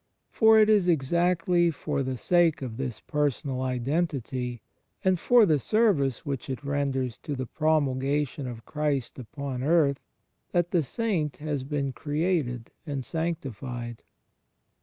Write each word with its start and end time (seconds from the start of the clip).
For 0.31 0.57
it 0.57 0.67
is 0.67 0.87
exactly 0.87 1.69
for 1.69 2.01
the 2.01 2.17
sake 2.17 2.63
of 2.63 2.77
this 2.77 2.99
personal 2.99 3.61
identity, 3.61 4.59
and 5.05 5.19
for 5.19 5.45
the 5.45 5.59
service 5.59 6.25
which 6.25 6.49
it 6.49 6.63
renders 6.63 7.19
to 7.19 7.35
the 7.35 7.45
promulgation 7.45 8.47
of 8.47 8.65
Christ 8.65 9.19
upon 9.19 9.61
earth, 9.61 9.99
that 10.53 10.71
the 10.71 10.81
saint 10.81 11.37
has 11.37 11.63
been 11.63 11.93
created 11.93 12.71
and 12.83 13.05
sanctified. 13.05 14.01